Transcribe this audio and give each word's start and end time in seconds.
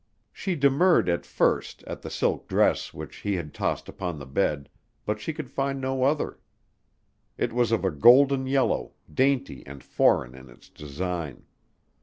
She 0.33 0.55
demurred 0.55 1.07
at 1.09 1.27
first 1.27 1.83
at 1.83 2.01
the 2.01 2.09
silk 2.09 2.47
dress 2.47 2.91
which 2.91 3.17
he 3.17 3.35
had 3.35 3.53
tossed 3.53 3.87
upon 3.87 4.17
the 4.17 4.25
bed, 4.25 4.67
but 5.05 5.19
she 5.21 5.31
could 5.31 5.51
find 5.51 5.79
no 5.79 6.01
other. 6.05 6.39
It 7.37 7.53
was 7.53 7.71
of 7.71 7.85
a 7.85 7.91
golden 7.91 8.47
yellow, 8.47 8.93
dainty 9.13 9.61
and 9.67 9.83
foreign 9.83 10.33
in 10.33 10.49
its 10.49 10.69
design. 10.69 11.45